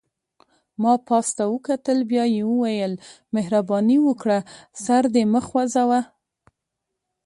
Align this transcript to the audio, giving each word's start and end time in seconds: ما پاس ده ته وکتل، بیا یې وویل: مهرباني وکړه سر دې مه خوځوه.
ما 0.81 0.93
پاس 1.07 1.27
ده 1.29 1.33
ته 1.39 1.43
وکتل، 1.53 1.99
بیا 2.11 2.25
یې 2.35 2.43
وویل: 2.49 2.93
مهرباني 3.35 3.97
وکړه 4.07 4.37
سر 4.83 5.03
دې 5.13 5.23
مه 5.33 5.41
خوځوه. 5.47 5.99